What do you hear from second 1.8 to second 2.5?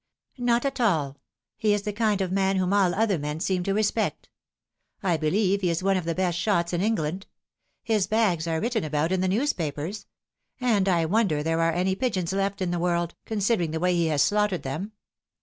the kind of